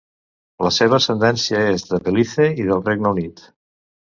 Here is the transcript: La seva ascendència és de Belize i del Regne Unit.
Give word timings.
La 0.67 0.71
seva 0.77 0.97
ascendència 1.01 1.61
és 1.75 1.85
de 1.91 1.99
Belize 2.09 2.51
i 2.65 2.67
del 2.71 2.85
Regne 2.89 3.13
Unit. 3.19 3.45